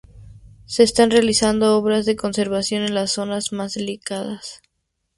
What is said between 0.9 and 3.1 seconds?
realizando obras de conservación en